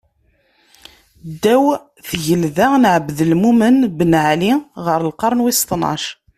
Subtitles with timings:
[1.31, 1.65] Ddaw
[2.07, 4.51] tgelda n Ɛebdelmumen Ben Ɛli
[4.85, 6.03] ɣer lqern wis tnac.